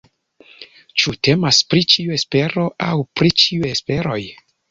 [1.01, 4.19] Ĉu temas pri ĉiu espero aŭ pri ĉiuj esperoj?